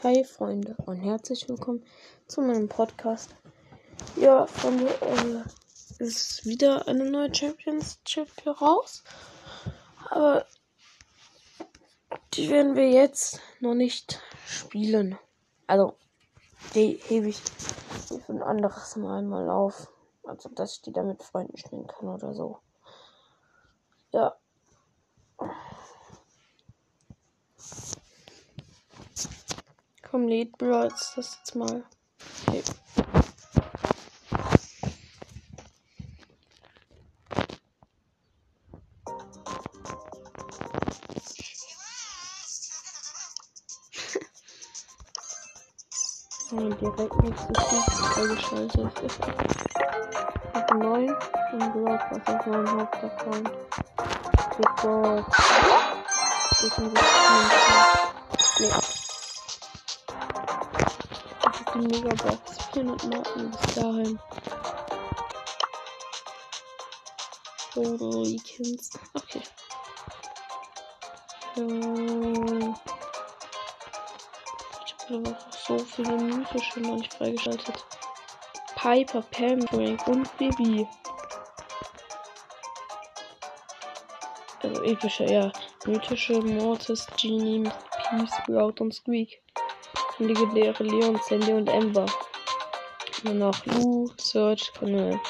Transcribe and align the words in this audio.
Hey 0.00 0.22
Freunde 0.22 0.76
und 0.86 0.98
herzlich 0.98 1.48
willkommen 1.48 1.84
zu 2.28 2.40
meinem 2.40 2.68
Podcast. 2.68 3.34
Ja, 4.14 4.46
Freunde, 4.46 4.86
äh, 4.86 6.04
ist 6.04 6.46
wieder 6.46 6.86
eine 6.86 7.10
neue 7.10 7.34
Championship 7.34 8.28
raus. 8.46 9.02
Aber 10.08 10.46
die 12.34 12.48
werden 12.48 12.76
wir 12.76 12.88
jetzt 12.88 13.40
noch 13.58 13.74
nicht 13.74 14.22
spielen. 14.46 15.18
Also, 15.66 15.96
die 16.76 17.00
hebe 17.02 17.30
ich 17.30 17.40
für 17.40 18.32
ein 18.32 18.42
anderes 18.42 18.94
Mal 18.94 19.22
mal 19.22 19.50
auf. 19.50 19.88
Also, 20.22 20.48
dass 20.50 20.76
ich 20.76 20.82
die 20.82 20.92
da 20.92 21.02
mit 21.02 21.24
Freunden 21.24 21.56
spielen 21.56 21.88
kann 21.88 22.08
oder 22.08 22.34
so. 22.34 22.60
Ja. 24.12 24.36
Komm, 30.10 30.26
Lead 30.26 30.56
Brawls, 30.56 31.12
das 31.16 31.36
jetzt 31.38 31.54
mal. 31.54 31.84
Okay. 32.46 32.62
Nein, 46.52 46.74
direkt 46.80 47.12
Spiel 47.36 47.54
freigeschaltet. 48.14 48.92
Ich 49.04 50.54
habe 50.54 50.78
9 50.78 51.14
im 51.52 51.72
Blog, 51.72 52.00
was 52.10 52.26
auf 52.34 52.46
meinem 52.46 52.80
Hauptaccount. 52.80 53.50
Big 54.56 54.76
muss 56.78 56.92
Nee. 58.58 58.97
Die 61.78 61.86
Megabox. 61.86 62.58
400 62.72 63.04
Marken 63.04 63.50
bis 63.52 63.74
dahin. 63.74 64.18
Total 67.72 68.24
Weekends. 68.24 68.98
Okay. 69.14 69.42
Ich 71.54 71.62
habe 75.04 75.28
aber 75.28 75.38
so 75.50 75.78
viele 75.78 76.16
mythische 76.16 76.80
noch 76.80 76.96
nicht 76.96 77.14
freigeschaltet. 77.14 77.84
Piper, 78.74 79.22
Pam, 79.30 79.62
Frank 79.68 80.04
und 80.08 80.36
Bibi. 80.36 80.88
Also 84.62 84.82
epische, 84.82 85.24
ja. 85.26 85.52
Mythische 85.86 86.40
Mortis, 86.42 87.06
Genie, 87.16 87.70
Peace, 88.08 88.34
Sprout 88.42 88.74
und 88.80 88.92
Squeak. 88.92 89.40
Und 90.18 90.28
legendäre 90.28 90.82
Leon, 90.82 91.20
Sandy 91.28 91.52
und 91.52 91.68
Ember. 91.68 92.06
Nur 93.22 93.34
noch 93.34 93.66
Lou, 93.66 94.10
Search, 94.16 94.72
Colonel, 94.78 95.20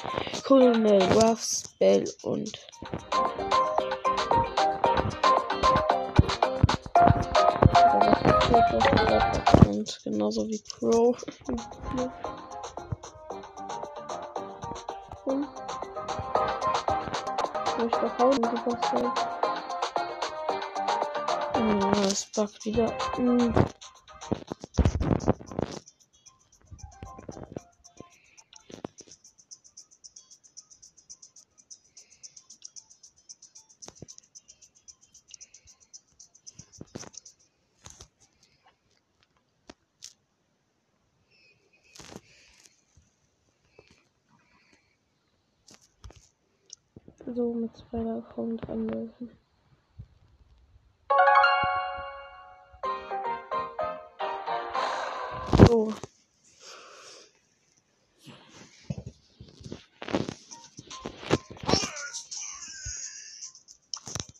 Colonel, 0.45 1.03
Ruffs, 1.15 1.75
Bell 1.79 2.05
und 2.23 2.53
und 9.67 10.01
genauso 10.05 10.49
wie 10.49 10.61
Crow. 10.61 11.17
Und 11.47 11.61
ich 17.87 17.93
doch 17.93 18.19
hauen, 18.19 18.33
Supercell? 18.33 19.13
Oh, 21.55 21.93
es 22.07 22.27
buggt 22.27 22.65
wieder. 22.65 22.93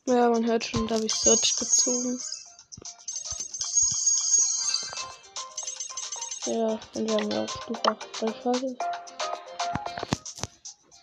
Ja, 0.09 0.31
man 0.31 0.47
hört 0.47 0.65
schon, 0.65 0.87
da 0.89 0.95
habe 0.95 1.05
ich 1.05 1.13
Search 1.13 1.55
gezogen. 1.57 2.19
Ja, 6.47 6.79
und 6.95 7.09
wir 7.09 7.15
haben 7.15 7.31
ja 7.31 7.45
auch 7.45 7.49
Stufe 7.51 7.83
8 7.85 8.17
freischaltet. 8.17 8.79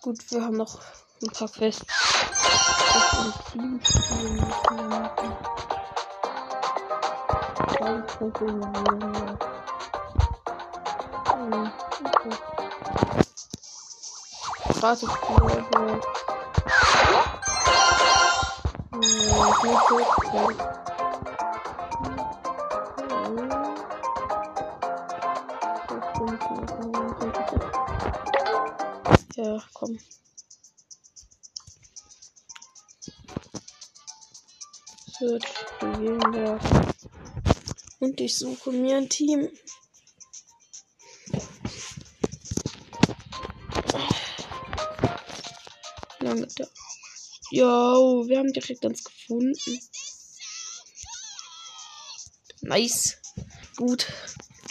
Gut, 0.01 0.31
wir 0.31 0.41
haben 0.41 0.57
noch 0.57 0.79
ein 1.21 1.29
paar 1.29 1.49
Quests. 1.49 1.85
Das 1.85 3.51
Team 3.51 3.79
spielen 3.83 4.37
müssen 4.37 4.75
wir 4.75 4.83
machen. 4.89 5.37
Dann 7.77 8.07
probieren 8.07 8.59
wir. 8.59 9.37
Hm, 11.35 11.71
okay. 12.05 12.35
Ja, 29.35 29.61
komm. 29.73 29.99
Search 35.19 35.43
Juwelenberg. 35.81 36.61
Und 37.99 38.21
ich 38.21 38.37
suche 38.37 38.71
mir 38.71 38.97
ein 38.97 39.09
Team. 39.09 39.49
Lange 46.19 46.47
da. 46.55 46.65
Jo, 47.55 48.25
wir 48.27 48.39
haben 48.39 48.51
direkt 48.51 48.81
ganz 48.81 49.01
gefunden. 49.01 49.79
Nice. 52.59 53.15
Gut. 53.77 54.07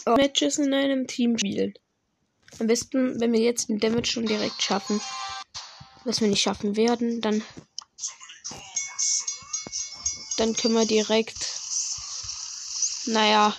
Matches 0.04 0.58
in 0.58 0.74
einem 0.74 1.06
Team 1.06 1.38
spielen. 1.38 1.72
Am 2.58 2.66
besten, 2.66 3.18
wenn 3.22 3.32
wir 3.32 3.40
jetzt 3.40 3.70
den 3.70 3.78
Damage 3.78 4.10
schon 4.10 4.26
direkt 4.26 4.62
schaffen. 4.62 5.00
Was 6.04 6.20
wir 6.20 6.28
nicht 6.28 6.42
schaffen 6.42 6.76
werden, 6.76 7.22
dann 7.22 7.42
dann 10.36 10.54
können 10.54 10.74
wir 10.74 10.84
direkt, 10.84 11.38
naja, 13.06 13.56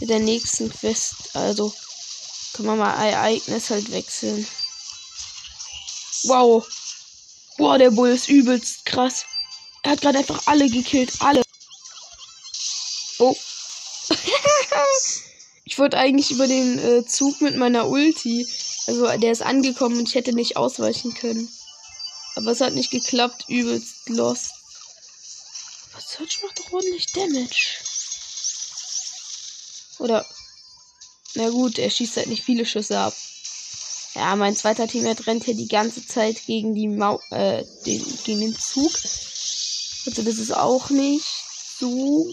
mit 0.00 0.08
der 0.08 0.20
nächsten 0.20 0.70
Quest, 0.70 1.36
also 1.36 1.74
können 2.54 2.68
wir 2.68 2.76
mal 2.76 2.94
Ereignis 2.94 3.68
halt 3.68 3.90
wechseln. 3.92 4.46
Wow. 6.24 6.66
Wow, 7.58 7.76
der 7.76 7.90
Bull 7.90 8.10
ist 8.10 8.28
übelst 8.28 8.84
krass. 8.86 9.24
Er 9.82 9.92
hat 9.92 10.00
gerade 10.00 10.18
einfach 10.18 10.46
alle 10.46 10.70
gekillt. 10.70 11.12
Alle. 11.18 11.42
Oh. 13.18 13.36
ich 15.64 15.76
wollte 15.76 15.98
eigentlich 15.98 16.30
über 16.30 16.46
den 16.46 16.78
äh, 16.78 17.04
Zug 17.04 17.40
mit 17.40 17.56
meiner 17.56 17.88
Ulti. 17.88 18.46
Also 18.86 19.06
der 19.18 19.32
ist 19.32 19.42
angekommen 19.42 19.98
und 19.98 20.08
ich 20.08 20.14
hätte 20.14 20.32
nicht 20.32 20.56
ausweichen 20.56 21.14
können. 21.14 21.48
Aber 22.36 22.52
es 22.52 22.60
hat 22.60 22.74
nicht 22.74 22.92
geklappt. 22.92 23.46
Übelst 23.48 24.08
lost. 24.08 24.52
Was 25.94 26.10
Search 26.10 26.40
macht 26.44 26.60
doch 26.60 26.72
ordentlich 26.72 27.06
Damage. 27.12 27.80
Oder. 29.98 30.24
Na 31.34 31.50
gut, 31.50 31.78
er 31.78 31.90
schießt 31.90 32.18
halt 32.18 32.28
nicht 32.28 32.44
viele 32.44 32.64
Schüsse 32.64 33.00
ab. 33.00 33.14
Ja, 34.18 34.34
mein 34.34 34.56
zweiter 34.56 34.88
Teammate 34.88 35.28
rennt 35.28 35.44
hier 35.44 35.54
die 35.54 35.68
ganze 35.68 36.04
Zeit 36.04 36.44
gegen 36.44 36.74
die 36.74 36.88
Mau 36.88 37.20
äh, 37.30 37.62
den, 37.86 38.04
gegen 38.24 38.40
den 38.40 38.58
Zug. 38.58 38.90
Also 40.06 40.22
das 40.24 40.38
ist 40.38 40.50
auch 40.50 40.90
nicht 40.90 41.24
so 41.78 42.26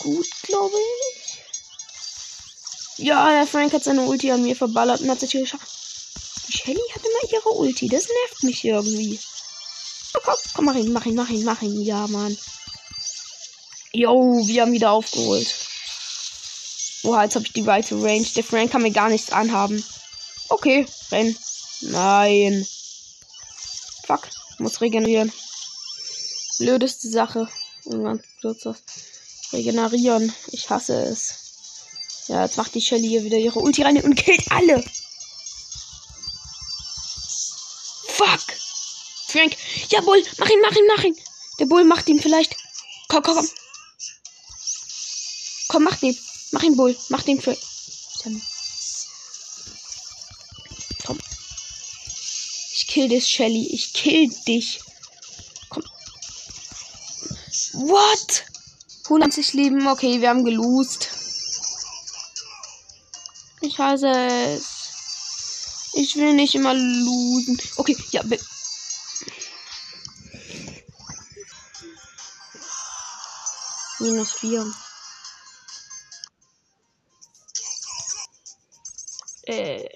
gut, 0.00 0.26
glaube 0.42 0.76
ich. 0.76 1.38
Ja, 2.98 3.30
der 3.30 3.46
Frank 3.46 3.72
hat 3.72 3.84
seine 3.84 4.02
Ulti 4.02 4.30
an 4.30 4.42
mir 4.42 4.54
verballert 4.54 5.00
und 5.00 5.08
hat 5.08 5.20
sich 5.20 5.30
geschafft. 5.30 5.66
Die 6.46 6.52
Shelly 6.52 6.82
hat 6.94 7.02
immer 7.06 7.32
ihre 7.32 7.48
Ulti. 7.56 7.88
Das 7.88 8.06
nervt 8.06 8.42
mich 8.42 8.62
irgendwie. 8.62 9.18
Oh, 10.12 10.20
komm, 10.22 10.34
komm, 10.52 10.64
mach 10.66 10.74
ihn, 10.74 10.92
mach 10.92 11.06
ihn, 11.06 11.14
mach 11.14 11.30
ihn, 11.30 11.44
mach 11.44 11.62
ihn. 11.62 11.80
Ja, 11.80 12.06
Mann. 12.08 12.36
Yo, 13.94 14.46
wir 14.46 14.60
haben 14.60 14.72
wieder 14.72 14.90
aufgeholt. 14.90 15.54
Oha, 17.04 17.24
jetzt 17.24 17.36
habe 17.36 17.46
ich 17.46 17.54
die 17.54 17.64
weite 17.64 17.94
Range. 17.94 18.26
Der 18.36 18.44
Frank 18.44 18.72
kann 18.72 18.82
mir 18.82 18.90
gar 18.90 19.08
nichts 19.08 19.32
anhaben. 19.32 19.82
Okay, 20.50 20.84
renn. 21.10 21.36
Nein. 21.80 22.66
Fuck, 24.06 24.28
muss 24.58 24.80
regenerieren. 24.80 25.32
Blödeste 26.58 27.08
Sache. 27.08 27.48
Irgendwann 27.84 28.22
wird 28.42 28.66
das. 28.66 28.82
Regenerieren. 29.52 30.32
Ich 30.48 30.68
hasse 30.68 31.02
es. 31.04 31.34
Ja, 32.26 32.42
jetzt 32.44 32.56
macht 32.56 32.74
die 32.74 32.80
Shelly 32.80 33.08
hier 33.08 33.24
wieder 33.24 33.38
ihre 33.38 33.60
Ulti 33.60 33.82
rein 33.82 34.02
und 34.02 34.14
killt 34.16 34.50
alle. 34.50 34.82
Fuck. 38.08 38.40
Frank. 39.28 39.56
Ja, 39.90 40.00
Bull. 40.00 40.22
Mach 40.38 40.48
ihn, 40.48 40.60
mach 40.62 40.76
ihn, 40.76 40.86
mach 40.96 41.04
ihn. 41.04 41.16
Der 41.60 41.66
Bull 41.66 41.84
macht 41.84 42.08
ihn 42.08 42.20
vielleicht. 42.20 42.56
Komm, 43.08 43.22
komm, 43.22 43.36
komm. 43.36 43.48
Komm, 45.68 45.84
mach 45.84 45.96
den. 45.96 46.18
Mach 46.50 46.62
ihn, 46.62 46.76
Bull. 46.76 46.96
Mach 47.08 47.22
den 47.22 47.40
Frank. 47.40 47.58
Kill 53.00 53.08
dich, 53.08 53.28
Shelly. 53.28 53.66
Ich 53.72 53.94
kill 53.94 54.28
dich. 54.46 54.80
Komm. 55.70 55.82
What? 57.72 58.44
190 59.04 59.54
Leben. 59.54 59.88
Okay, 59.88 60.20
wir 60.20 60.28
haben 60.28 60.44
gelost. 60.44 61.08
Ich 63.62 63.78
hasse 63.78 64.08
es. 64.08 65.92
Ich 65.94 66.14
will 66.16 66.34
nicht 66.34 66.54
immer 66.54 66.74
losen. 66.74 67.58
Okay, 67.76 67.96
ja. 68.10 68.22
Minus 73.98 74.32
4. 74.32 74.74
Äh. 79.46 79.88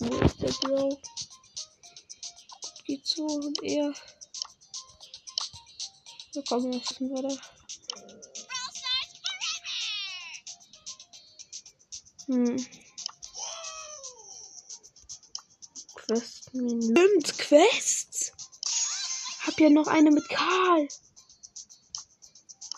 Wo 0.00 0.18
ist 0.18 0.42
der 0.42 0.52
Bro? 0.52 1.00
Geht 2.88 3.06
so 3.06 3.26
und 3.26 3.62
er. 3.62 3.92
So, 6.32 6.42
komm, 6.48 6.62
wir 6.64 6.78
müssen 6.78 7.10
weiter. 7.10 7.38
Hm. 12.28 12.66
Quest 15.96 16.48
Stimmt, 16.48 17.38
Quests. 17.38 18.32
Hab 19.42 19.60
ja 19.60 19.68
noch 19.68 19.86
eine 19.88 20.10
mit 20.10 20.26
Karl. 20.30 20.88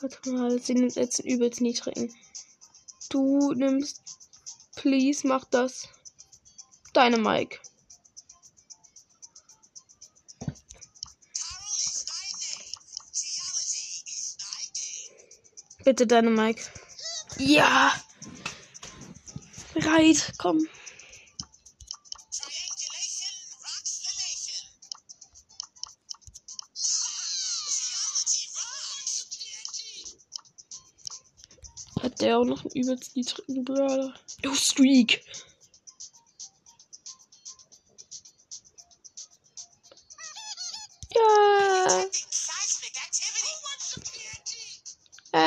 Warte 0.01 0.31
mal, 0.31 0.61
sie 0.61 0.75
nimmt 0.75 0.97
jetzt 0.97 1.21
einen 1.21 1.37
übelst 1.37 1.61
niedrigen. 1.61 2.13
Du 3.11 3.53
nimmst. 3.53 4.03
Please, 4.75 5.25
mach 5.25 5.45
das. 5.45 5.89
Deine 6.95 7.19
Mike. 7.19 7.61
Bitte 15.91 16.07
deine 16.07 16.31
Mike. 16.31 16.63
Ja 17.37 17.93
bereit. 19.75 20.33
Komm. 20.39 20.69
Hat 32.01 32.21
der 32.21 32.39
auch 32.39 32.45
noch 32.45 32.65
einen 32.65 32.71
übelst 32.73 33.17
niedrigen 33.17 33.65
Brawler? 33.65 34.15
Oh, 34.47 34.55
Streak. 34.55 35.25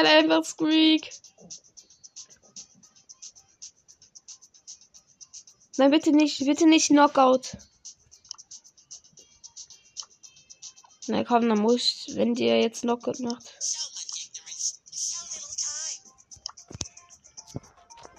Hat 0.04 0.12
einfach 0.12 0.44
Streak. 0.44 1.10
Nein, 5.78 5.92
bitte 5.92 6.12
nicht, 6.12 6.40
bitte 6.40 6.68
nicht 6.68 6.88
Knockout. 6.88 7.58
Na 11.08 11.24
komm, 11.24 11.48
dann 11.48 11.60
muss, 11.60 12.08
wenn 12.16 12.36
dir 12.36 12.60
jetzt 12.60 12.82
Knockout 12.82 13.20
macht. 13.22 13.54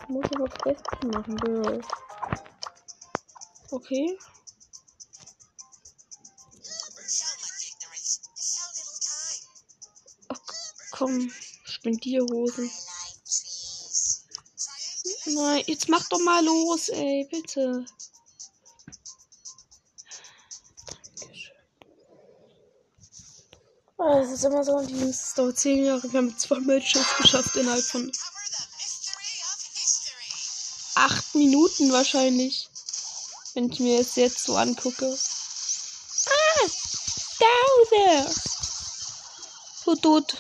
Muss 0.09 0.25
aber 0.35 0.49
Quests 0.49 1.03
machen, 1.03 1.37
Bro. 1.37 1.81
Okay. 3.71 4.19
Komm, 10.91 11.31
Spendierhosen. 11.85 12.71
Nein, 15.27 15.65
jetzt 15.67 15.91
mach 15.91 16.09
doch 16.09 16.19
mal 16.21 16.43
los, 16.43 16.89
ey, 16.89 17.29
bitte. 17.31 17.85
Oh, 23.99 24.19
das 24.19 24.31
ist 24.31 24.45
immer 24.45 24.65
so 24.65 24.77
ein 24.77 24.87
Dienst. 24.87 25.25
Es 25.25 25.35
dauert 25.35 25.59
zehn 25.59 25.85
Jahre. 25.85 26.11
Wir 26.11 26.19
haben 26.19 26.39
zwei 26.39 26.59
Matches 26.61 27.05
geschafft 27.19 27.55
innerhalb 27.57 27.85
von 27.85 28.11
acht 30.95 31.35
Minuten 31.35 31.93
wahrscheinlich. 31.93 32.71
Wenn 33.53 33.71
ich 33.71 33.81
mir 33.81 34.01
es 34.01 34.17
jetzt 34.17 34.43
so 34.43 34.57
angucke. 34.57 35.19
Ah! 36.27 36.69
Bowser! 37.39 38.35
So 39.85 39.95
tot. 39.97 40.35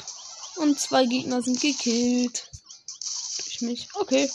Und 0.56 0.78
zwei 0.80 1.06
Gegner 1.06 1.42
sind 1.42 1.60
gekillt. 1.60 2.50
Durch 3.44 3.60
mich. 3.62 3.88
Okay. 3.94 4.30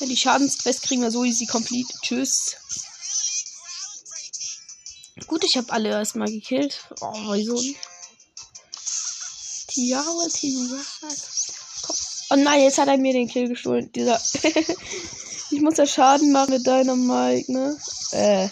Ja, 0.00 0.06
die 0.06 0.16
Schadensquest 0.16 0.82
kriegen 0.82 1.02
wir 1.02 1.10
so 1.10 1.24
easy 1.24 1.46
complete. 1.46 1.92
Tschüss. 2.02 2.56
Gut, 5.26 5.44
ich 5.44 5.56
habe 5.56 5.72
alle 5.72 5.90
erstmal 5.90 6.30
gekillt. 6.30 6.80
Oh, 7.00 7.32
wieso? 7.32 7.60
Tiara, 9.68 10.28
Tiara. 10.28 10.80
Oh 12.30 12.36
nein, 12.36 12.62
jetzt 12.62 12.78
hat 12.78 12.88
er 12.88 12.96
mir 12.96 13.12
den 13.12 13.28
Kill 13.28 13.48
gestohlen. 13.48 13.90
Dieser. 13.92 14.20
ich 15.50 15.60
muss 15.60 15.76
ja 15.76 15.86
Schaden 15.86 16.32
machen 16.32 16.54
mit 16.54 16.66
Dynamite, 16.66 17.52
ne? 17.52 17.76
Äh. 18.12 18.48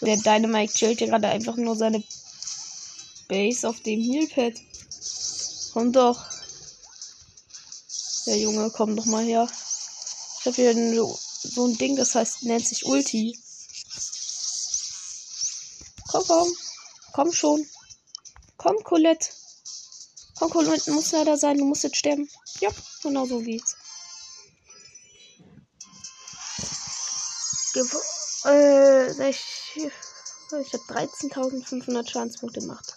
Der 0.00 0.16
Dynamite 0.16 0.72
chillt 0.72 1.00
ja 1.00 1.06
gerade 1.06 1.28
einfach 1.28 1.56
nur 1.56 1.76
seine 1.76 2.02
Base 3.28 3.68
auf 3.68 3.80
dem 3.80 4.00
Healpad. 4.00 4.54
Komm 5.72 5.92
doch. 5.92 6.22
Der 8.26 8.38
Junge, 8.38 8.70
komm 8.70 8.94
doch 8.94 9.06
mal 9.06 9.24
her. 9.24 9.48
Ich 10.40 10.46
habe 10.46 10.56
hier 10.56 10.94
so, 10.94 11.18
so 11.42 11.66
ein 11.66 11.78
Ding, 11.78 11.96
das 11.96 12.14
heißt, 12.14 12.42
nennt 12.42 12.66
sich 12.66 12.84
Ulti. 12.84 13.38
Komm, 16.08 16.24
komm. 16.26 16.56
Komm 17.12 17.32
schon. 17.32 17.66
Komm, 18.56 18.76
Colette. 18.84 19.28
Komm, 20.38 20.50
Colette 20.50 20.92
muss 20.92 21.12
leider 21.12 21.36
sein. 21.36 21.58
Du 21.58 21.64
musst 21.64 21.84
jetzt 21.84 21.96
sterben. 21.96 22.28
Ja, 22.60 22.70
genau 23.02 23.26
so 23.26 23.38
geht's. 23.40 23.76
Gew 27.72 27.86
äh, 28.44 29.30
ich, 29.30 29.42
ich 29.76 29.92
habe 30.52 31.06
13.500 31.06 32.10
Schadenspunkte 32.10 32.60
gemacht. 32.60 32.91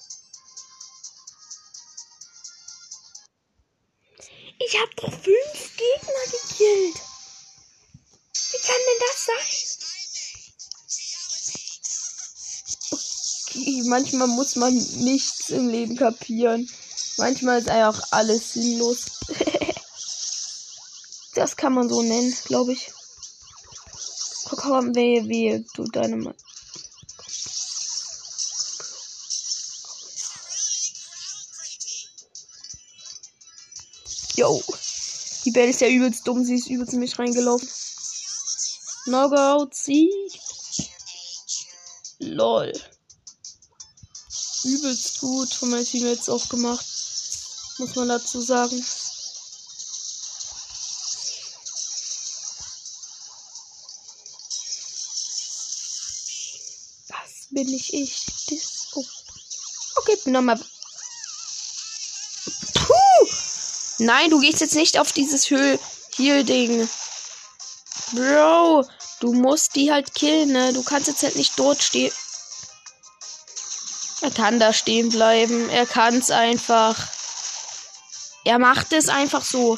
Fünf 5.11 5.77
Gegner 5.77 6.25
gekillt. 6.31 6.95
Wie 8.51 8.61
kann 8.61 8.81
denn 8.87 8.99
das 9.01 9.25
sein? 9.25 9.47
Okay, 12.91 13.81
manchmal 13.85 14.27
muss 14.27 14.55
man 14.55 14.73
nichts 14.73 15.49
im 15.49 15.69
Leben 15.69 15.95
kapieren. 15.95 16.69
Manchmal 17.17 17.59
ist 17.59 17.69
einfach 17.69 18.01
alles 18.11 18.53
sinnlos. 18.53 19.05
das 21.35 21.55
kann 21.55 21.73
man 21.73 21.87
so 21.87 22.01
nennen, 22.01 22.35
glaube 22.45 22.73
ich. 22.73 22.91
Komm, 24.45 24.95
wehe, 24.95 25.27
wehe, 25.27 25.63
du 25.75 25.83
deine 25.85 26.17
Mann. 26.17 26.35
Yo. 34.35 34.61
Die 35.45 35.51
Belle 35.51 35.69
ist 35.69 35.81
ja 35.81 35.87
übelst 35.87 36.27
dumm. 36.27 36.43
Sie 36.43 36.55
ist 36.55 36.67
übelst 36.67 36.93
in 36.93 36.99
mich 36.99 37.17
reingelaufen. 37.19 37.69
Knockout 39.03 39.75
Sieg. 39.75 40.11
Lol. 42.17 42.73
Übelst 44.63 45.19
gut 45.19 45.53
von 45.53 45.69
meinen 45.69 45.85
Teammates 45.85 46.29
auch 46.29 46.49
gemacht. 46.49 46.85
Muss 47.77 47.95
man 47.95 48.09
dazu 48.09 48.41
sagen. 48.41 48.83
Das 57.07 57.47
bin 57.51 57.69
ich 57.69 57.93
ich. 57.93 58.25
Das, 58.49 58.87
oh. 58.95 59.05
Okay, 59.97 60.17
bin 60.23 60.33
nochmal. 60.33 60.59
Nein, 63.99 64.29
du 64.29 64.39
gehst 64.39 64.61
jetzt 64.61 64.75
nicht 64.75 64.99
auf 64.99 65.13
dieses 65.13 65.49
Höhl 65.49 65.79
hier 66.15 66.43
Ding. 66.43 66.89
Bro, 68.11 68.85
du 69.19 69.33
musst 69.33 69.75
die 69.75 69.91
halt 69.91 70.13
killen, 70.13 70.51
ne? 70.51 70.73
Du 70.73 70.83
kannst 70.83 71.07
jetzt 71.07 71.23
halt 71.23 71.35
nicht 71.35 71.57
dort 71.57 71.81
stehen. 71.81 72.11
Er 74.21 74.31
kann 74.31 74.59
da 74.59 74.73
stehen 74.73 75.09
bleiben. 75.09 75.69
Er 75.69 75.85
kann 75.85 76.15
es 76.17 76.31
einfach. 76.31 76.95
Er 78.43 78.59
macht 78.59 78.91
es 78.93 79.07
einfach 79.07 79.43
so. 79.43 79.77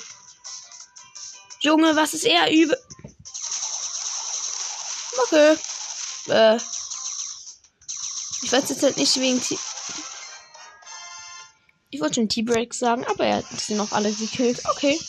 Junge, 1.60 1.96
was 1.96 2.14
ist 2.14 2.26
er 2.26 2.52
übel? 2.52 2.78
Okay. 5.24 5.58
Äh. 6.28 6.58
Ich 8.44 8.52
weiß 8.52 8.70
jetzt 8.70 8.84
halt 8.84 8.98
nicht 8.98 9.20
wegen 9.20 9.42
T 9.42 9.58
Ich 11.98 12.02
wollte 12.04 12.22
schon 12.22 12.30
T-Break 12.30 12.76
sagen, 12.76 13.04
aber 13.06 13.26
er 13.26 13.38
hat 13.38 13.60
sie 13.60 13.74
noch 13.74 13.92
alle 13.92 14.14
gekillt. 14.14 14.62
Okay. 14.70 15.00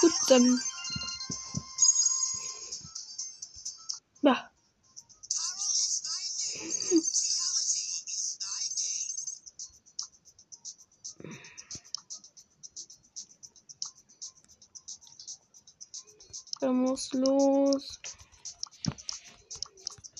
Gut, 0.00 0.12
dann. 0.28 0.60
Ja. 4.22 4.48
Er 16.60 16.72
muss 16.72 17.12
los. 17.12 17.98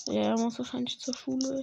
Ja, 0.06 0.22
er 0.22 0.38
muss 0.38 0.58
wahrscheinlich 0.58 0.98
zur 0.98 1.16
Schule. 1.16 1.62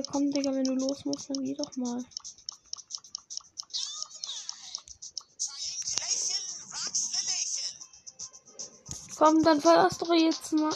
Hey, 0.00 0.06
komm, 0.10 0.30
Digga, 0.30 0.54
wenn 0.54 0.64
du 0.64 0.76
los 0.76 1.04
musst, 1.04 1.28
dann 1.28 1.44
geh 1.44 1.52
doch 1.52 1.76
mal. 1.76 2.02
Komm, 9.18 9.42
dann 9.42 9.60
verlass 9.60 9.98
doch 9.98 10.10
jetzt 10.14 10.52
mal. 10.54 10.74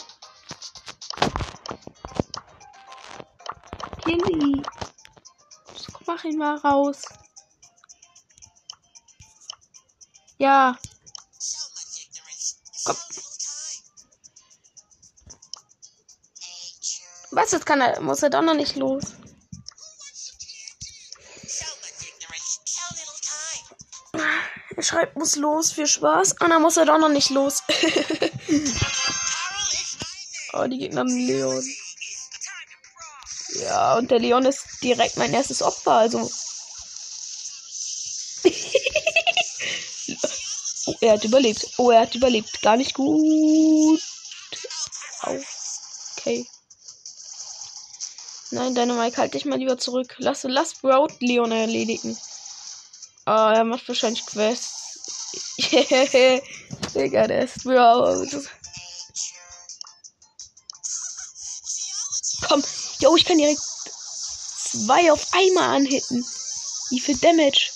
Killy. 4.03 4.61
Mach 6.05 6.23
ihn 6.23 6.37
mal 6.37 6.57
raus. 6.57 7.01
Ja. 10.37 10.77
Was, 17.45 17.51
jetzt 17.51 17.67
kann 17.67 17.79
er, 17.79 18.01
muss 18.01 18.23
er 18.23 18.31
doch 18.31 18.41
noch 18.41 18.55
nicht 18.55 18.75
los. 18.75 19.03
Er 24.75 24.81
schreibt, 24.81 25.15
muss 25.15 25.35
los, 25.35 25.71
für 25.71 25.85
Spaß. 25.85 26.37
Und 26.39 26.49
dann 26.49 26.63
muss 26.63 26.77
er 26.77 26.85
doch 26.85 26.97
noch 26.97 27.09
nicht 27.09 27.29
los. 27.29 27.61
oh, 30.53 30.65
die 30.65 30.79
Gegner 30.79 31.01
haben 31.01 31.15
Leon. 31.15 31.63
Ja, 33.59 33.95
und 33.95 34.09
der 34.09 34.17
Leon 34.17 34.47
ist 34.47 34.65
direkt 34.81 35.17
mein 35.17 35.31
erstes 35.31 35.61
Opfer, 35.61 35.91
also. 35.91 36.31
oh, 40.87 40.95
er 40.99 41.13
hat 41.13 41.23
überlebt. 41.23 41.67
Oh, 41.77 41.91
er 41.91 42.01
hat 42.01 42.15
überlebt. 42.15 42.59
Gar 42.63 42.77
nicht 42.77 42.95
gut. 42.95 44.01
Okay. 45.21 46.47
Nein, 48.55 48.73
deine 48.73 48.93
Mike, 48.93 49.17
halt 49.17 49.33
dich 49.33 49.43
mal 49.43 49.59
lieber 49.59 49.77
zurück. 49.77 50.15
Lass, 50.17 50.43
lass 50.43 50.71
Sprout 50.71 51.09
Leon 51.19 51.51
erledigen. 51.51 52.17
Ah, 53.25 53.51
er 53.53 53.65
macht 53.65 53.85
wahrscheinlich 53.85 54.25
Quests. 54.25 54.97
Digga, 56.95 57.27
der 57.27 57.43
ist 57.43 57.59
Sprout. 57.59 58.47
Komm. 62.47 62.63
Jo, 63.01 63.17
ich 63.17 63.25
kann 63.25 63.39
direkt 63.39 63.59
zwei 63.59 65.11
auf 65.11 65.27
einmal 65.33 65.75
anhitten. 65.75 66.25
Wie 66.91 67.01
viel 67.01 67.17
Damage? 67.17 67.71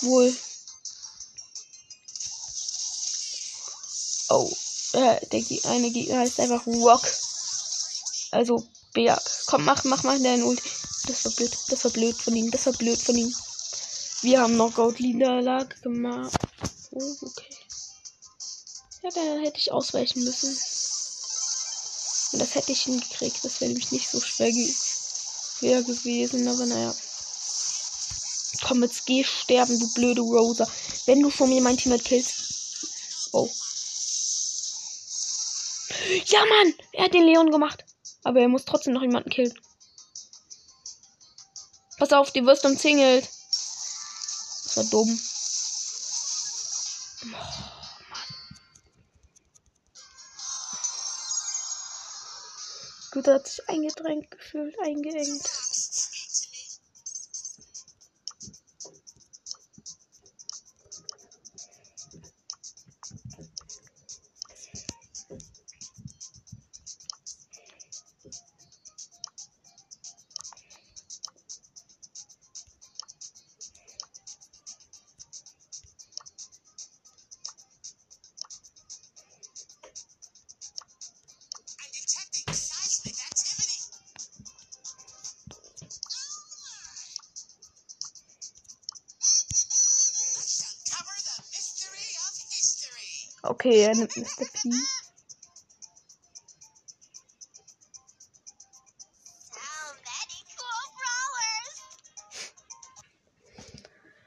Wohl. 0.00 0.34
Oh. 4.30 4.50
Äh, 4.94 5.26
der 5.26 5.70
eine 5.70 5.90
Gegner 5.90 6.20
heißt 6.20 6.40
einfach 6.40 6.66
Rock. 6.66 7.02
Also 8.38 8.64
Berg. 8.94 9.20
Komm, 9.46 9.64
mach, 9.64 9.82
mach 9.82 10.04
mal 10.04 10.22
deinen 10.22 10.44
Ult. 10.44 10.62
Das 11.08 11.24
war 11.24 11.32
blöd. 11.32 11.50
Das 11.70 11.82
war 11.82 11.90
blöd 11.90 12.14
von 12.14 12.36
ihm. 12.36 12.52
Das 12.52 12.66
war 12.66 12.72
blöd 12.72 13.02
von 13.02 13.16
ihm. 13.16 13.34
Wir 14.22 14.40
haben 14.40 14.54
Knockout-Niederlage 14.54 15.74
gemacht. 15.80 16.38
Oh, 16.92 17.16
okay. 17.22 17.56
Ja, 19.02 19.10
dann 19.12 19.42
hätte 19.42 19.58
ich 19.58 19.72
ausweichen 19.72 20.22
müssen. 20.22 20.50
Und 22.30 22.38
das 22.38 22.54
hätte 22.54 22.70
ich 22.70 22.82
hingekriegt. 22.82 23.44
Das 23.44 23.60
wäre 23.60 23.70
nämlich 23.70 23.90
nicht 23.90 24.08
so 24.08 24.20
schwer 24.20 24.52
ge 24.52 24.72
gewesen. 25.60 26.46
Aber 26.46 26.66
naja. 26.66 26.94
Komm, 28.68 28.84
jetzt 28.84 29.04
geh 29.06 29.24
sterben, 29.24 29.80
du 29.80 29.94
blöde 29.94 30.20
Rosa. 30.20 30.68
Wenn 31.06 31.22
du 31.22 31.30
von 31.30 31.48
mir 31.48 31.60
mein 31.60 31.76
Team 31.76 31.98
killst. 31.98 32.34
Oh. 33.32 33.50
Ja, 36.26 36.44
Mann! 36.46 36.74
Er 36.92 37.06
hat 37.06 37.14
den 37.14 37.24
Leon 37.24 37.50
gemacht. 37.50 37.84
Aber 38.24 38.40
er 38.40 38.48
muss 38.48 38.64
trotzdem 38.64 38.94
noch 38.94 39.02
jemanden 39.02 39.30
killen. 39.30 39.54
Pass 41.98 42.12
auf, 42.12 42.30
die 42.30 42.44
wirst 42.44 42.64
umzingelt. 42.64 43.24
Das 43.24 44.76
war 44.76 44.84
dumm. 44.84 45.20
Oh. 47.24 47.68
Gut, 53.10 53.26
hat 53.26 53.48
sich 53.48 53.68
eingedrängt 53.68 54.30
gefühlt, 54.30 54.78
eingeengt. 54.80 55.57
Okay, 93.48 93.84
er 93.84 93.94
nimmt 93.94 94.14
Mr. 94.14 94.44
P. 94.52 94.70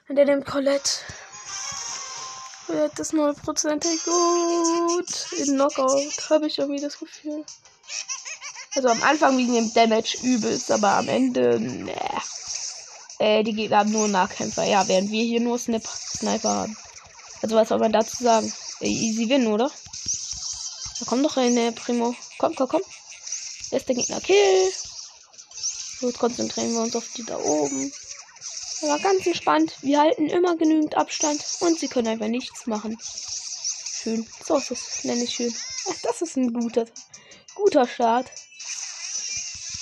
Und 0.10 0.18
er 0.18 0.26
nimmt 0.26 0.48
Colette. 0.48 0.92
Colette 2.66 3.02
ist 3.04 3.14
0%ig 3.14 4.06
gut. 4.06 5.40
In 5.40 5.54
Knockout 5.54 6.30
habe 6.32 6.48
ich 6.48 6.58
irgendwie 6.58 6.82
das 6.82 6.98
Gefühl. 6.98 7.46
Also 8.76 8.88
am 8.90 9.04
Anfang 9.04 9.38
wegen 9.38 9.54
dem 9.54 9.74
Damage 9.76 10.18
übelst, 10.24 10.72
aber 10.72 10.94
am 10.94 11.08
Ende, 11.08 11.60
ne. 11.60 11.96
Äh, 13.20 13.44
die 13.44 13.54
Gegner 13.54 13.78
haben 13.78 13.92
nur 13.92 14.08
Nahkämpfer. 14.08 14.64
Ja, 14.64 14.88
während 14.88 15.12
wir 15.12 15.24
hier 15.24 15.42
nur 15.42 15.60
Snip 15.60 15.86
Sniper 15.86 16.50
haben. 16.50 16.78
Also 17.44 17.56
was 17.56 17.70
soll 17.70 17.78
man 17.78 17.92
dazu 17.92 18.24
sagen? 18.24 18.52
Easy 18.88 19.30
win, 19.30 19.48
oder? 19.48 19.72
Da 21.00 21.06
kommt 21.06 21.26
doch 21.26 21.38
rein, 21.38 21.56
der 21.56 21.72
Primo. 21.72 22.16
Komm, 22.38 22.56
komm, 22.56 22.68
komm. 22.68 22.82
Erster 23.72 23.94
Gegner 23.94 24.22
Kill. 24.22 24.72
So, 26.00 26.12
konzentrieren 26.12 26.74
wir 26.74 26.82
uns 26.82 26.96
auf 26.96 27.08
die 27.16 27.24
da 27.24 27.38
oben. 27.38 27.92
Aber 28.82 29.00
ganz 29.00 29.26
entspannt. 29.28 29.76
Wir 29.82 30.00
halten 30.00 30.28
immer 30.28 30.58
genügend 30.58 30.96
Abstand 30.96 31.44
und 31.60 31.80
sie 31.80 31.88
können 31.88 32.08
einfach 32.08 32.28
nichts 32.28 32.66
machen. 32.66 32.98
Schön. 33.02 34.28
So 34.46 34.58
ist 34.58 34.72
es. 34.72 35.04
Nenne 35.04 35.24
ich 35.24 35.36
schön. 35.36 35.54
Das 36.02 36.22
ist 36.22 36.36
ein 36.38 36.52
guter, 36.54 36.86
guter 37.54 37.88
Start. 37.88 38.32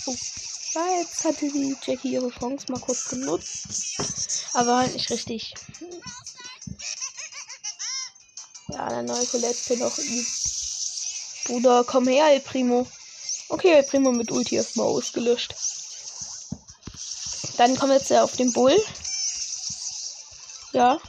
Oh. 0.06 0.16
Ja, 0.74 1.00
jetzt 1.00 1.24
hatte 1.24 1.50
die 1.50 1.76
Jackie 1.86 2.14
ihre 2.14 2.30
Chance 2.30 2.66
mal 2.70 2.80
kurz 2.82 3.10
genutzt. 3.10 4.46
Aber 4.54 4.78
halt 4.78 4.94
nicht 4.94 5.10
richtig. 5.10 5.54
Ja, 8.72 8.90
der 8.90 9.04
neue 9.04 9.26
Colette 9.26 9.78
noch. 9.78 9.98
Bruder, 11.46 11.84
komm 11.84 12.08
her, 12.08 12.32
El 12.32 12.42
Primo. 12.42 12.88
Okay, 13.50 13.74
El 13.74 13.84
Primo 13.84 14.12
mit 14.12 14.32
Ulti 14.32 14.56
erstmal 14.56 14.88
ausgelöscht. 14.88 15.56
Dann 17.58 17.76
kommen 17.78 17.92
wir 17.92 17.98
jetzt 17.98 18.14
auf 18.14 18.36
den 18.36 18.54
Bull. 18.54 18.78
Ja. 20.74 21.00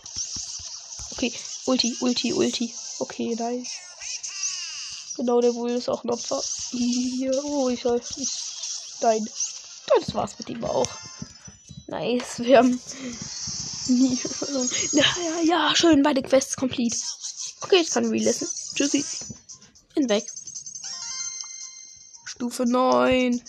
Okay, 1.13 1.33
Ulti, 1.67 1.97
Ulti, 2.01 2.33
Ulti. 2.33 2.75
Okay, 2.99 3.37
nice. 3.37 3.71
Genau, 5.17 5.41
der 5.41 5.53
Bull 5.53 5.71
ist 5.71 5.89
auch 5.89 6.03
ein 6.03 6.11
Opfer. 6.11 6.43
Hier, 6.71 7.45
oh, 7.45 7.69
ich 7.69 7.83
soll. 7.83 8.01
Nein. 9.03 9.29
Das 9.99 10.15
war's 10.15 10.39
mit 10.39 10.49
ihm 10.49 10.65
auch. 10.65 10.89
Nice, 11.89 12.39
wir 12.39 12.59
haben 12.59 12.81
nie 13.89 14.17
verloren. 14.17 14.71
Ja, 14.93 15.05
ja, 15.05 15.41
ja, 15.45 15.77
schön, 15.77 16.03
beide 16.03 16.23
Quests 16.23 16.57
complete. 16.57 16.97
Okay, 17.63 17.81
ich 17.83 17.91
kann 17.91 18.07
relisten. 18.07 18.49
Tschüssi. 18.75 19.05
Bin 19.95 20.09
weg. 20.09 20.31
Stufe 22.25 22.65
9. 22.65 23.43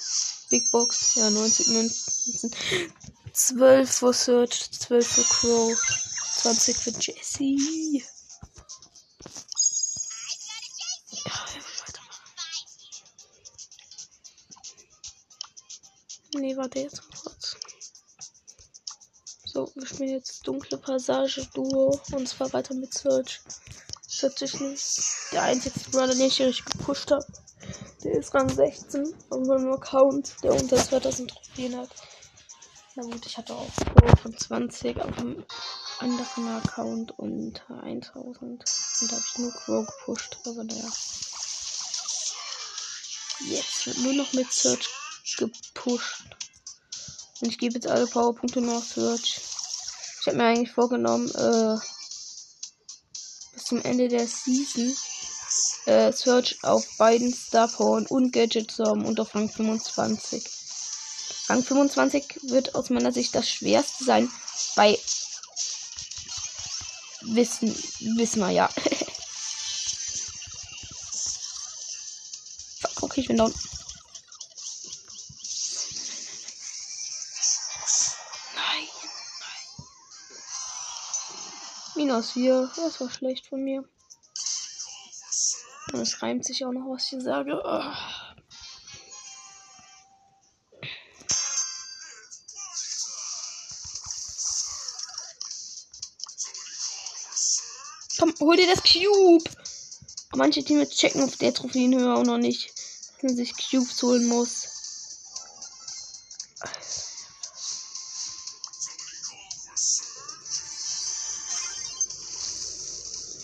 Big 0.49 0.69
Box. 0.71 1.15
Ja, 1.15 1.29
90 1.29 1.67
Münzen. 1.67 2.51
12 3.33 3.89
für 3.89 4.13
Search, 4.13 4.71
12 4.71 5.07
für 5.07 5.23
Crow, 5.23 5.81
20 6.37 6.77
für 6.77 6.91
Jesse. 6.91 7.57
Nee, 16.33 16.55
warte 16.57 16.79
jetzt 16.79 17.01
kurz. 17.09 17.55
So, 19.45 19.71
wir 19.75 19.85
spielen 19.85 20.09
jetzt 20.09 20.47
dunkle 20.47 20.77
Passage 20.77 21.47
Duo 21.53 21.99
und 22.11 22.27
zwar 22.27 22.51
weiter 22.53 22.73
mit 22.73 22.93
Search. 22.93 23.41
Nicht 24.23 25.31
der 25.31 25.43
einzige 25.43 25.79
Brother, 25.89 26.13
den 26.13 26.27
ich 26.27 26.41
richtig 26.41 26.65
gepusht 26.65 27.09
habe. 27.11 27.25
Der 28.03 28.13
ist 28.13 28.33
Rang 28.33 28.49
16 28.49 29.13
auf 29.29 29.47
meinem 29.47 29.71
Account, 29.73 30.35
der 30.43 30.53
unter 30.53 30.77
2000 30.77 31.31
Trophäen 31.31 31.77
hat. 31.77 31.89
Na 32.95 33.03
gut, 33.03 33.25
ich 33.25 33.37
hatte 33.37 33.53
auch 33.53 33.67
Pro 33.95 34.15
von 34.17 34.37
20 34.37 35.01
auf 35.01 35.17
einem 35.17 35.43
anderen 35.99 36.47
Account 36.49 37.17
und 37.17 37.63
1000. 37.69 38.41
Und 38.41 38.63
da 39.11 39.15
habe 39.15 39.25
ich 39.27 39.37
nur 39.39 39.51
Crow 39.53 39.85
gepusht, 39.87 40.37
aber 40.45 40.63
naja. 40.63 40.89
Jetzt 43.47 43.87
wird 43.87 43.97
nur 43.99 44.13
noch 44.13 44.33
mit 44.33 44.51
Search 44.51 44.87
gepusht. 45.37 46.25
Und 47.41 47.49
ich 47.49 47.57
gebe 47.57 47.75
jetzt 47.75 47.87
alle 47.87 48.05
Powerpunkte 48.05 48.61
nur 48.61 48.77
auf 48.77 48.85
Search. 48.85 49.41
Ich 50.19 50.27
habe 50.27 50.37
mir 50.37 50.43
eigentlich 50.45 50.71
vorgenommen, 50.71 51.27
äh, 51.31 51.77
zum 53.71 53.81
Ende 53.83 54.09
der 54.09 54.27
Season 54.27 54.93
äh, 55.85 56.11
Search 56.11 56.61
auf 56.61 56.85
beiden 56.97 57.33
Star 57.33 57.69
Power 57.69 58.03
und 58.09 58.33
Gadget 58.33 58.69
zu 58.69 58.83
haben 58.83 59.05
und 59.05 59.17
auf 59.21 59.33
Rang 59.33 59.49
25. 59.49 60.43
Rang 61.47 61.63
25 61.63 62.41
wird 62.49 62.75
aus 62.75 62.89
meiner 62.89 63.13
Sicht 63.13 63.33
das 63.33 63.49
schwerste 63.49 64.03
sein 64.03 64.29
bei 64.75 64.99
Wissen, 67.21 67.73
wissen 68.17 68.41
wir 68.41 68.49
ja. 68.49 68.69
okay, 73.01 73.21
ich 73.21 73.27
bin 73.27 73.37
down. 73.37 73.53
Minus 82.11 82.31
4, 82.31 82.69
das 82.75 82.99
war 82.99 83.09
schlecht 83.09 83.47
von 83.47 83.63
mir. 83.63 83.85
Und 85.93 85.99
es 86.01 86.21
reimt 86.21 86.43
sich 86.43 86.65
auch 86.65 86.73
noch, 86.73 86.81
was 86.89 87.03
ich 87.03 87.09
hier 87.11 87.21
sage. 87.21 87.61
Oh. 87.63 87.83
Komm, 98.19 98.33
hol 98.41 98.57
dir 98.57 98.67
das 98.67 98.83
Cube. 98.83 99.49
Manche 100.35 100.65
Teams 100.65 100.89
checken 100.89 101.23
auf 101.23 101.37
der 101.37 101.53
Trophäenhöhe 101.53 102.13
auch 102.13 102.25
noch 102.25 102.37
nicht, 102.37 102.73
dass 102.75 103.23
man 103.23 103.35
sich 103.37 103.53
Cubes 103.55 104.03
holen 104.03 104.27
muss. 104.27 104.70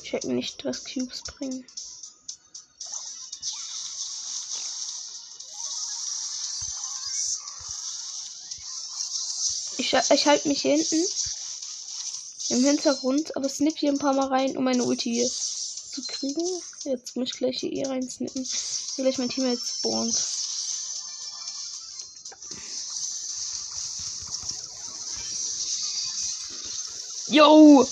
Checken 0.08 0.36
nicht, 0.36 0.64
was 0.64 0.86
Cubes 0.86 1.22
bringen. 1.24 1.66
Ich, 9.78 9.94
ich 9.94 10.28
halte 10.28 10.48
mich 10.48 10.62
hier 10.62 10.78
hinten 10.78 11.06
im 12.50 12.64
Hintergrund, 12.64 13.36
aber 13.36 13.50
snip 13.50 13.78
hier 13.78 13.92
ein 13.92 14.00
paar 14.00 14.14
Mal 14.14 14.28
rein, 14.28 14.56
um 14.56 14.64
meine 14.64 14.86
Ulti 14.86 15.30
zu 15.92 16.02
kriegen. 16.08 16.62
Jetzt 16.86 17.18
muss 17.18 17.32
ich 17.34 17.38
gleich 17.38 17.60
hier 17.60 17.74
eh 17.74 17.84
rein 17.84 18.10
snippen. 18.10 18.46
Vielleicht 18.46 19.20
mein 19.20 19.30
Team 19.30 19.46
jetzt 19.52 19.80
spawnt. 19.80 20.16
Yo! 27.28 27.86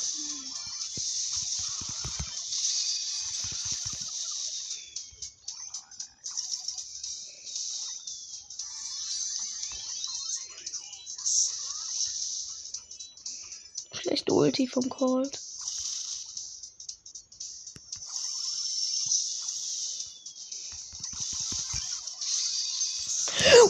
Schlechte 14.15 14.33
Ulti 14.33 14.67
vom 14.67 14.87
Cold. 14.89 15.37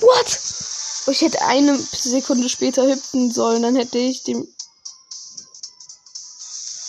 What? 0.02 0.40
Ich 1.08 1.22
hätte 1.22 1.42
eine 1.42 1.76
Sekunde 1.80 2.48
später 2.48 2.86
hüpfen 2.86 3.32
sollen, 3.32 3.64
dann 3.64 3.76
hätte 3.76 3.98
ich 3.98 4.22
den 4.22 4.48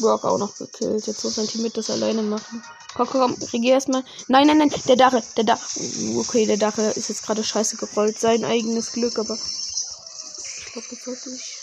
Brock 0.01 0.25
auch 0.25 0.37
noch 0.37 0.55
gekillt. 0.57 1.07
Jetzt 1.07 1.25
muss 1.25 1.39
mein 1.39 1.49
Team 1.49 1.63
mit 1.63 1.79
das 1.79 1.89
alleine 1.89 2.23
machen. 2.23 2.63
Komm, 2.95 3.09
komm, 3.09 3.37
komm, 3.37 3.49
regier 3.55 3.73
erstmal. 3.73 4.05
Nein, 4.29 4.49
nein, 4.49 4.59
nein, 4.59 4.75
der 4.87 4.97
Dache, 4.97 5.23
der 5.39 5.45
Dache. 5.45 5.81
Okay, 6.19 6.45
der 6.45 6.59
Dache 6.59 6.83
ist 6.83 7.09
jetzt 7.09 7.23
gerade 7.23 7.43
scheiße 7.43 7.79
gerollt. 7.79 8.21
Sein 8.21 8.45
eigenes 8.45 8.93
Glück, 8.93 9.19
aber 9.19 9.35
ich 9.35 10.73
glaube, 10.73 10.89
das 10.91 11.05
sollte 11.05 11.31
ich 11.31 11.56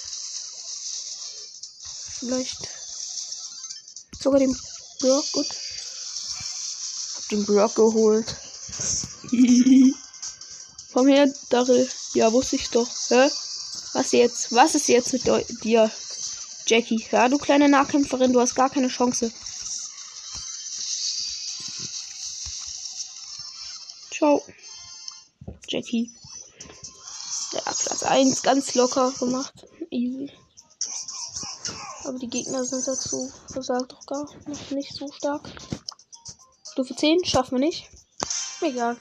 vielleicht 2.23 2.69
sogar 4.19 4.39
den 4.39 4.57
Brock. 4.99 5.31
Gut. 5.33 5.47
Hab 7.15 7.29
den 7.29 7.45
Brock 7.45 7.75
geholt. 7.75 8.35
Komm 10.93 11.07
her, 11.07 11.31
Daryl. 11.49 11.89
Ja, 12.13 12.31
wusste 12.31 12.55
ich 12.55 12.69
doch. 12.69 12.87
Hä? 13.09 13.29
Was 13.93 14.11
jetzt? 14.11 14.53
Was 14.53 14.75
ist 14.75 14.87
jetzt 14.87 15.13
mit 15.13 15.25
dir, 15.63 15.91
Jackie? 16.65 17.05
Ja, 17.11 17.27
du 17.29 17.37
kleine 17.37 17.69
Nahkämpferin, 17.69 18.33
du 18.33 18.39
hast 18.39 18.55
gar 18.55 18.69
keine 18.69 18.87
Chance. 18.87 19.31
Ciao. 24.11 24.43
Jackie. 25.67 26.11
Ja, 27.51 27.61
Platz 27.61 28.03
1 28.03 28.41
ganz 28.41 28.73
locker 28.75 29.11
gemacht. 29.19 29.62
Aber 32.13 32.19
die 32.19 32.29
Gegner 32.29 32.63
sind 32.63 32.87
dazu, 32.87 33.33
gesagt, 33.55 33.91
doch 33.91 34.05
gar 34.05 34.29
noch 34.45 34.69
nicht 34.69 34.93
so 34.93 35.11
stark. 35.11 35.49
Stufe 36.71 36.95
10 36.95 37.25
schaffen 37.25 37.53
wir 37.53 37.65
nicht. 37.65 37.89
Egal. 38.61 38.97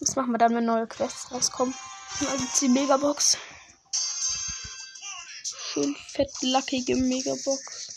Was 0.00 0.16
machen 0.16 0.30
wir 0.32 0.38
dann, 0.38 0.54
wenn 0.54 0.64
neue 0.64 0.86
Quests 0.86 1.30
rauskommen? 1.30 1.74
Also 2.30 2.44
die 2.62 2.68
Megabox. 2.70 3.36
Schön 5.42 5.94
fettlackige 6.08 6.96
Megabox. 6.96 7.88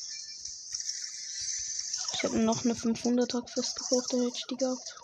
Ich 2.15 2.23
hätte 2.23 2.39
noch 2.39 2.65
eine 2.65 2.73
500er 2.73 3.45
Quest 3.45 3.77
gekauft, 3.77 4.11
dann 4.11 4.23
hätte 4.23 4.35
ich 4.39 4.47
die 4.47 4.57
gehabt. 4.57 5.02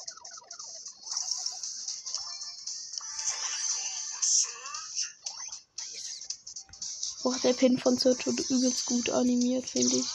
Boah, 7.30 7.38
der 7.44 7.54
Pin 7.54 7.78
von 7.78 7.96
wurde 7.96 8.44
übelst 8.50 8.88
gut 8.88 9.12
animiert, 9.12 9.70
finde 9.70 9.98
ich. 9.98 10.08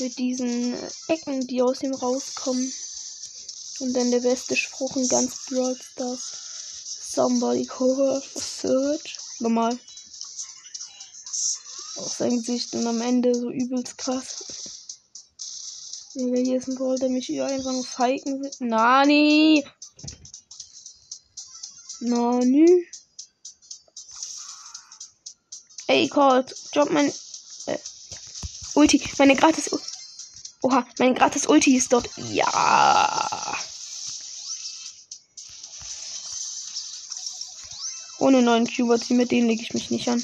Mit 0.00 0.18
diesen 0.18 0.74
Ecken, 1.06 1.46
die 1.46 1.62
aus 1.62 1.80
ihm 1.84 1.94
rauskommen. 1.94 2.72
Und 3.78 3.92
dann 3.94 4.10
der 4.10 4.18
beste 4.18 4.56
Spruch 4.56 4.96
in 4.96 5.06
ganz 5.06 5.46
Brawl 5.46 5.76
Stars. 5.80 7.12
Somebody 7.14 7.66
cover 7.66 8.20
search. 8.34 9.16
Normal. 9.38 9.78
Auch 11.98 12.12
sein 12.12 12.38
Gesicht 12.38 12.74
und 12.74 12.88
am 12.88 13.00
Ende 13.00 13.32
so 13.32 13.50
übelst 13.50 13.96
krass. 13.96 14.44
Digga, 16.16 16.40
hier 16.40 16.58
ist 16.58 16.68
ein 16.68 16.74
Ball, 16.74 16.98
der 16.98 17.10
mich 17.10 17.30
einfach 17.40 17.70
nur 17.70 17.84
feigen 17.84 18.42
will. 18.42 18.50
Nani! 18.58 19.64
Nani? 22.00 22.88
Ey, 25.88 26.06
Colt, 26.08 26.54
drop 26.72 26.90
mein. 26.90 27.08
Äh, 27.66 27.78
Ulti, 28.74 29.02
meine 29.16 29.34
gratis. 29.34 29.70
Oha, 30.60 30.86
mein 30.98 31.14
gratis 31.14 31.46
Ulti 31.46 31.76
ist 31.76 31.92
dort. 31.92 32.10
Ja. 32.30 33.58
Ohne 38.18 38.42
neuen 38.42 38.66
Cuber 38.66 39.00
Team, 39.00 39.16
mit 39.16 39.30
denen 39.30 39.48
lege 39.48 39.62
ich 39.62 39.72
mich 39.72 39.90
nicht 39.90 40.08
an. 40.08 40.22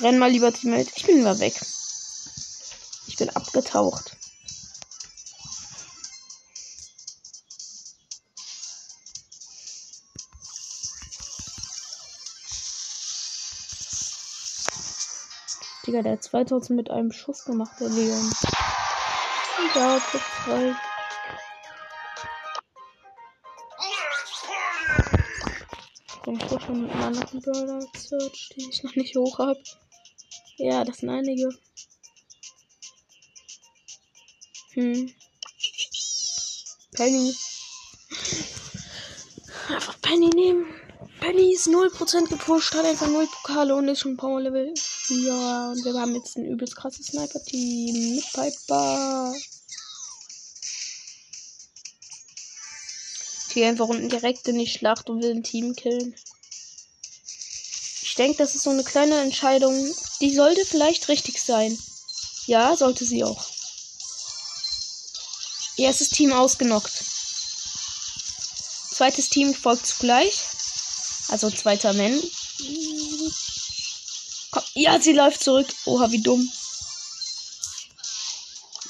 Renn 0.00 0.18
mal 0.18 0.30
lieber 0.30 0.52
Teammate. 0.52 0.90
Ich 0.96 1.04
bin 1.04 1.22
mal 1.22 1.38
weg. 1.38 1.54
Ich 3.06 3.16
bin 3.16 3.28
abgetaucht. 3.30 4.16
Digga, 15.86 16.00
der 16.00 16.12
hat 16.12 16.22
2000 16.22 16.76
mit 16.76 16.90
einem 16.90 17.12
Schuss 17.12 17.44
gemacht, 17.44 17.78
der 17.78 17.90
Leon. 17.90 18.32
Ja, 19.74 20.00
Platz 20.10 20.24
3. 20.46 20.74
Komm, 26.22 26.38
ich 26.40 26.62
schon 26.62 26.82
mit 26.82 26.94
meiner 26.94 27.26
Brawler 27.26 27.86
Search, 27.98 28.48
die 28.56 28.70
ich 28.70 28.82
noch 28.82 28.94
nicht 28.94 29.14
hoch 29.14 29.38
habe. 29.38 29.62
Ja, 30.56 30.84
das 30.84 30.98
sind 30.98 31.10
einige. 31.10 31.50
Hm. 34.72 35.12
Penny. 36.92 37.34
Einfach 39.68 40.00
Penny 40.00 40.30
nehmen. 40.30 40.66
Penny 41.20 41.52
ist 41.52 41.68
0% 41.68 42.28
gepusht, 42.28 42.74
hat 42.74 42.86
einfach 42.86 43.08
0 43.08 43.26
Pokale 43.26 43.74
und 43.74 43.88
ist 43.88 44.00
schon 44.00 44.16
Power 44.16 44.40
Level 44.40 44.72
4. 45.06 45.72
Und 45.72 45.84
wir 45.84 45.94
haben 46.00 46.14
jetzt 46.14 46.36
ein 46.36 46.44
übelst 46.44 46.76
krasses 46.76 47.06
Sniper-Team 47.06 48.16
mit 48.16 48.32
Piper. 48.32 49.34
Gehe 53.52 53.68
einfach 53.68 53.86
unten 53.86 54.08
direkt 54.08 54.48
in 54.48 54.58
die 54.58 54.66
Schlacht 54.66 55.08
und 55.10 55.22
will 55.22 55.30
ein 55.30 55.44
Team 55.44 55.76
killen. 55.76 56.14
Ich 58.02 58.14
denke, 58.16 58.38
das 58.38 58.54
ist 58.54 58.62
so 58.62 58.70
eine 58.70 58.84
kleine 58.84 59.20
Entscheidung. 59.20 59.94
Die 60.20 60.34
sollte 60.34 60.64
vielleicht 60.64 61.08
richtig 61.08 61.42
sein. 61.42 61.78
Ja, 62.46 62.76
sollte 62.76 63.04
sie 63.04 63.24
auch. 63.24 63.44
Erstes 65.76 66.10
Team 66.10 66.32
ausgenockt. 66.32 67.04
Zweites 68.92 69.28
Team 69.28 69.54
folgt 69.54 69.86
zugleich. 69.86 70.44
Also 71.28 71.50
zweiter 71.50 71.92
Men. 71.92 72.22
Komm. 74.74 74.82
Ja, 74.82 75.00
sie 75.00 75.12
läuft 75.12 75.42
zurück. 75.42 75.68
Oha, 75.86 76.10
wie 76.10 76.22
dumm. 76.22 76.50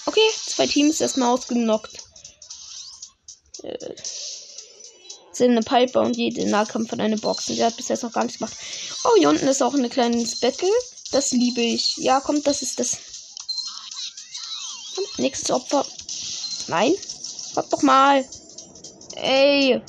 Okay, 0.07 0.31
zwei 0.47 0.67
Teams 0.67 1.01
erstmal 1.01 1.33
ausgenockt. 1.33 1.93
Äh, 3.63 3.95
sind 5.33 5.53
eine 5.53 5.63
Piper 5.63 6.03
und 6.03 6.17
jede 6.17 6.47
Nahkampf 6.49 6.91
von 6.91 7.01
eine 7.01 7.17
Box. 7.17 7.49
Und 7.49 7.57
sie 7.57 7.65
hat 7.65 7.77
bis 7.77 7.89
jetzt 7.89 8.03
noch 8.03 8.13
gar 8.13 8.25
nichts 8.25 8.39
gemacht. 8.39 8.55
Oh, 9.05 9.17
hier 9.19 9.29
unten 9.29 9.49
ist 9.49 9.63
auch 9.63 9.75
eine 9.75 9.89
kleine 9.89 10.25
Battle. 10.41 10.71
Das 11.11 11.33
liebe 11.33 11.61
ich. 11.61 11.97
Ja, 11.97 12.21
kommt, 12.21 12.47
das 12.47 12.63
ist 12.63 12.79
das. 12.79 12.99
Nächstes 15.17 15.51
Opfer. 15.51 15.87
Nein. 16.69 16.95
Warte 17.55 17.71
doch 17.71 17.83
mal. 17.83 18.29
Ey. 19.17 19.81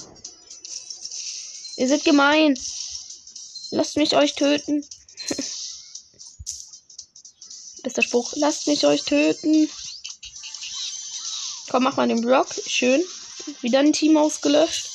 Ihr 1.77 1.87
seid 1.87 2.03
gemein. 2.03 2.57
Lasst 3.71 3.97
mich 3.97 4.15
euch 4.15 4.35
töten. 4.35 4.85
Bester 7.95 8.09
Spruch. 8.09 8.33
Lasst 8.35 8.67
mich 8.67 8.85
euch 8.85 9.03
töten. 9.03 9.69
Komm, 11.69 11.83
mach 11.83 11.95
mal 11.95 12.07
den 12.07 12.19
Block. 12.19 12.47
Schön. 12.67 13.01
Wieder 13.61 13.79
ein 13.79 13.93
Team 13.93 14.17
ausgelöscht. 14.17 14.89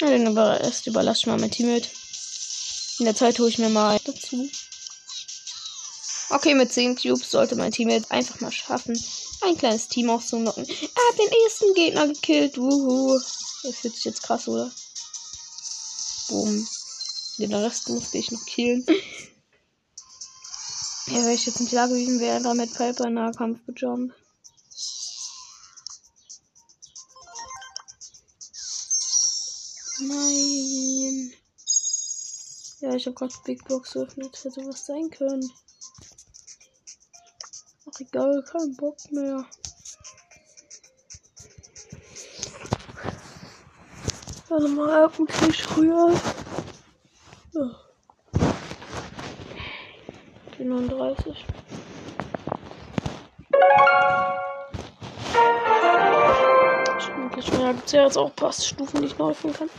Na, 0.00 0.08
den 0.08 0.26
über 0.26 0.60
erst 0.60 0.86
überlasse 0.86 1.20
ich 1.20 1.26
mal 1.26 1.38
mein 1.38 1.50
Teammate. 1.50 1.88
In 2.98 3.06
der 3.06 3.16
Zeit 3.16 3.38
hole 3.38 3.48
ich 3.48 3.56
mir 3.56 3.70
mal 3.70 3.98
dazu. 4.04 4.48
Okay, 6.28 6.54
mit 6.54 6.72
10 6.72 6.96
Cubes 6.96 7.30
sollte 7.30 7.56
mein 7.56 7.72
Teammate 7.72 8.10
einfach 8.10 8.40
mal 8.40 8.52
schaffen, 8.52 9.00
ein 9.42 9.56
kleines 9.56 9.88
Team 9.88 10.10
auszunocken. 10.10 10.66
Er 10.66 10.74
hat 10.74 11.18
den 11.18 11.32
ersten 11.44 11.72
Gegner 11.74 12.08
gekillt. 12.08 12.58
Wuhu. 12.58 13.18
Das 13.62 13.76
fühlt 13.76 13.94
sich 13.94 14.04
jetzt 14.04 14.22
krass, 14.22 14.48
oder? 14.48 14.70
Boom. 16.28 16.68
Den 17.38 17.54
Rest 17.54 17.88
musste 17.88 18.18
ich 18.18 18.30
noch 18.30 18.44
killen. 18.44 18.84
Ja, 21.16 21.22
wäre 21.22 21.32
ich 21.32 21.46
jetzt 21.46 21.60
nicht 21.60 21.72
da 21.72 21.86
gewesen 21.86 22.20
wäre, 22.20 22.42
da 22.42 22.52
mit 22.52 22.76
Piper 22.76 23.08
Nahkampf 23.08 23.64
gejumpt. 23.64 24.14
Nein. 29.98 31.32
Ja, 32.80 32.94
ich 32.94 33.06
habe 33.06 33.14
gerade 33.14 33.34
Big 33.46 33.64
Box 33.64 33.92
geöffnet. 33.92 34.44
Hätte 34.44 34.66
was 34.66 34.84
sein 34.84 35.08
können. 35.08 35.50
Ach 37.86 37.98
egal, 37.98 38.44
kein 38.52 38.76
Bock 38.76 38.98
mehr. 39.10 39.46
Warte 44.48 44.68
mal 44.68 45.04
ab 45.04 45.18
und 45.18 45.30
Tisch 45.30 45.62
früher. 45.62 46.12
Ja. 47.54 47.85
Die 50.66 50.72
39. 50.72 51.46
Stimmt, 56.98 57.36
ich 57.38 57.52
ja 57.92 58.02
jetzt 58.02 58.18
auch 58.18 58.34
Passstufen, 58.34 59.00
die 59.00 59.06
ich 59.06 59.16
neu 59.16 59.30
öffnen 59.30 59.54
kann. 59.54 59.70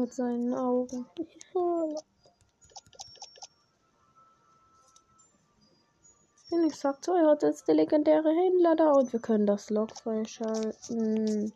Mit 0.00 0.14
seinen 0.14 0.54
Augen. 0.54 1.06
Phoenix 6.48 6.80
sagt 6.80 7.04
so, 7.04 7.14
er 7.14 7.28
hat 7.28 7.42
jetzt 7.42 7.68
der 7.68 7.76
legendäre 7.76 8.30
Händler 8.30 8.74
da 8.74 8.92
und 8.92 9.12
wir 9.12 9.20
können 9.20 9.46
das 9.46 9.70
Log 9.70 9.96
freischalten. 9.96 11.52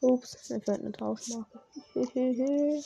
Ups, 0.00 0.50
mir 0.50 0.60
fällt 0.60 0.80
eine 0.80 0.92
Tauschmarke. 0.92 1.60
Okay, 1.94 2.82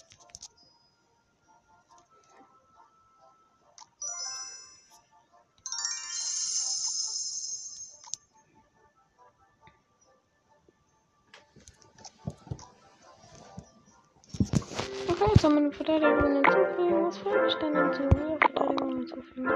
jetzt 15.39 15.45
haben 15.45 15.55
wir 15.55 15.61
eine 15.61 15.71
Verteidigung 15.73 16.43
hinzufügen. 16.43 17.07
Was 17.07 17.19
fällt 17.19 17.45
mich 17.45 17.55
denn 17.55 17.77
hinzu? 17.77 18.03
Ja, 18.03 18.37
Verteidigung 18.41 18.97
hinzufügen. 18.97 19.49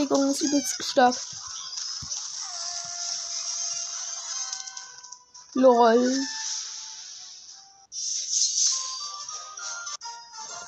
Verteidigung 0.00 0.30
ist 0.30 0.42
übelst 0.42 0.84
stark. 0.84 1.14
LOL. 5.54 6.12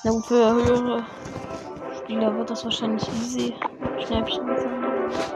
Na 0.04 0.10
gut, 0.10 0.26
für 0.26 0.52
höhere 0.52 1.06
Spieler 2.02 2.36
wird 2.36 2.50
das 2.50 2.64
wahrscheinlich 2.64 3.08
easy. 3.08 3.54
Schnäppchen 4.06 4.46
sein. 4.46 5.31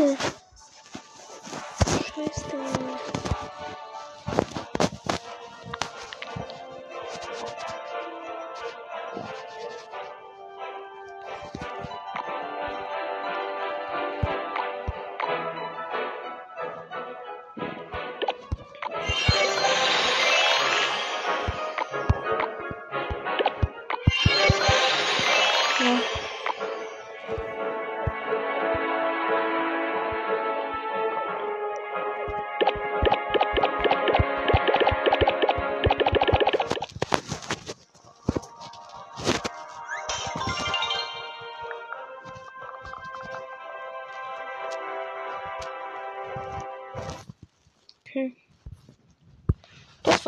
Mann! 0.00 0.16
Scheiße. 2.14 2.56
Ja. 2.56 3.19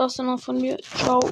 War's 0.02 0.14
dann 0.14 0.28
auch 0.28 0.40
von 0.40 0.60
mir. 0.60 0.76
Ciao. 0.96 1.22